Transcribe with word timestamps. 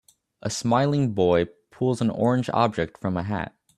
A 0.41 0.49
smiling 0.49 1.13
boy 1.13 1.45
pulls 1.69 2.01
an 2.01 2.09
orange 2.09 2.49
object 2.55 2.97
from 2.99 3.15
a 3.17 3.21
hat 3.21 3.55